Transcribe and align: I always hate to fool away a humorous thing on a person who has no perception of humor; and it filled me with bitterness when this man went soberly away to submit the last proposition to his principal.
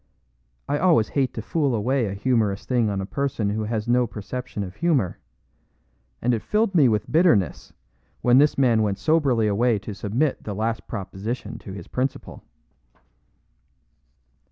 I 0.67 0.79
always 0.79 1.09
hate 1.09 1.31
to 1.35 1.43
fool 1.43 1.75
away 1.75 2.07
a 2.07 2.15
humorous 2.15 2.65
thing 2.65 2.89
on 2.89 3.01
a 3.01 3.05
person 3.05 3.51
who 3.51 3.65
has 3.65 3.87
no 3.87 4.07
perception 4.07 4.63
of 4.63 4.77
humor; 4.77 5.19
and 6.23 6.33
it 6.33 6.41
filled 6.41 6.73
me 6.73 6.89
with 6.89 7.11
bitterness 7.11 7.71
when 8.21 8.39
this 8.39 8.57
man 8.57 8.81
went 8.81 8.97
soberly 8.97 9.45
away 9.45 9.77
to 9.77 9.93
submit 9.93 10.43
the 10.43 10.55
last 10.55 10.87
proposition 10.87 11.59
to 11.59 11.73
his 11.73 11.87
principal. 11.87 12.43